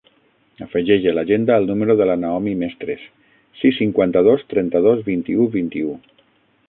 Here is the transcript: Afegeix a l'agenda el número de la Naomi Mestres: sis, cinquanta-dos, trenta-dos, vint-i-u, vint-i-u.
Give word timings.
Afegeix 0.65 1.03
a 1.09 1.13
l'agenda 1.17 1.57
el 1.61 1.67
número 1.71 1.95
de 1.99 2.07
la 2.11 2.15
Naomi 2.21 2.53
Mestres: 2.63 3.03
sis, 3.61 3.77
cinquanta-dos, 3.83 4.47
trenta-dos, 4.55 5.05
vint-i-u, 5.11 5.47
vint-i-u. 5.61 5.95